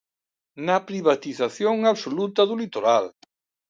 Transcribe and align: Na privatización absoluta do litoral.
Na 0.65 0.77
privatización 0.87 1.75
absoluta 1.91 2.41
do 2.49 2.55
litoral. 2.63 3.05